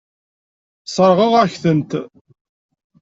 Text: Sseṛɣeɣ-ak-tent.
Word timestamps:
Sseṛɣeɣ-ak-tent. 0.85 1.91